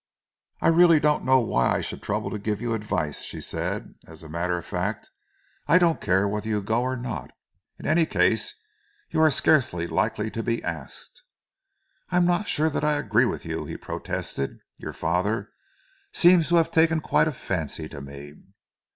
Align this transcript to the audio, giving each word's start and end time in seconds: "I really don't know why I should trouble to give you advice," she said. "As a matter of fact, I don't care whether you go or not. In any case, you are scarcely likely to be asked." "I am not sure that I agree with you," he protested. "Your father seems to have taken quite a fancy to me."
"I 0.61 0.69
really 0.69 0.99
don't 0.99 1.23
know 1.23 1.39
why 1.39 1.75
I 1.75 1.81
should 1.81 2.01
trouble 2.01 2.31
to 2.31 2.39
give 2.39 2.59
you 2.59 2.73
advice," 2.73 3.21
she 3.21 3.39
said. 3.39 3.93
"As 4.07 4.23
a 4.23 4.29
matter 4.29 4.57
of 4.57 4.65
fact, 4.65 5.11
I 5.67 5.77
don't 5.77 6.01
care 6.01 6.27
whether 6.27 6.47
you 6.47 6.59
go 6.63 6.81
or 6.81 6.97
not. 6.97 7.29
In 7.77 7.85
any 7.85 8.07
case, 8.07 8.55
you 9.11 9.19
are 9.21 9.29
scarcely 9.29 9.85
likely 9.85 10.31
to 10.31 10.41
be 10.41 10.63
asked." 10.63 11.21
"I 12.09 12.17
am 12.17 12.25
not 12.25 12.47
sure 12.47 12.71
that 12.71 12.83
I 12.83 12.93
agree 12.95 13.25
with 13.25 13.45
you," 13.45 13.65
he 13.65 13.77
protested. 13.77 14.57
"Your 14.75 14.91
father 14.93 15.51
seems 16.11 16.49
to 16.49 16.55
have 16.55 16.71
taken 16.71 16.99
quite 17.01 17.27
a 17.27 17.31
fancy 17.31 17.87
to 17.89 18.01
me." 18.01 18.33